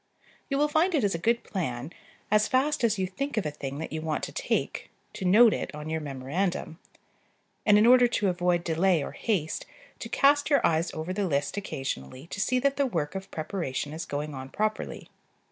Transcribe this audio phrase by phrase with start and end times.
[0.49, 1.93] You will find it is a good plan,
[2.31, 5.53] as fast as you think of a thing that you want to take, to note
[5.53, 6.79] it on your memorandum;
[7.67, 9.67] and, in order to avoid delay or haste,
[9.99, 13.93] to cast your eyes over the list occasionally to see that the work of preparation
[13.93, 15.07] is going on properly.